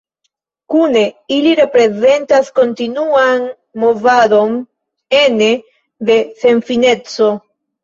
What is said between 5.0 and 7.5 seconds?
ene de senfineco.